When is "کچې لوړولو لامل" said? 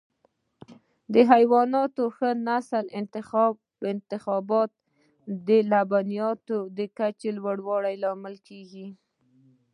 6.97-8.35